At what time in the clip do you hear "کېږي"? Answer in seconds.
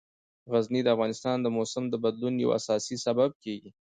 3.43-3.69